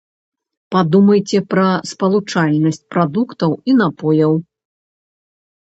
Падумайце 0.75 1.41
пра 1.51 1.65
спалучальнасць 1.91 2.81
прадуктаў 2.97 3.51
і 3.73 3.77
напояў. 3.83 4.33